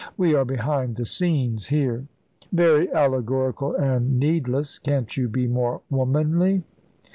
We 0.17 0.33
are 0.33 0.45
behind 0.45 0.95
the 0.95 1.05
scenes 1.05 1.67
here." 1.67 2.07
"Very 2.51 2.91
allegorical 2.91 3.75
and 3.75 4.17
needless. 4.19 4.79
Can't 4.79 5.15
you 5.15 5.29
be 5.29 5.45
more 5.45 5.81
womanly?" 5.91 6.63